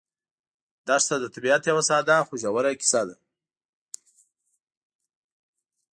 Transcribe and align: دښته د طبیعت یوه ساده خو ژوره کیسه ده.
دښته 0.87 1.15
د 1.19 1.25
طبیعت 1.33 1.63
یوه 1.71 1.83
ساده 1.89 2.17
خو 2.27 2.33
ژوره 2.41 2.71
کیسه 2.81 3.01
ده. 3.07 3.15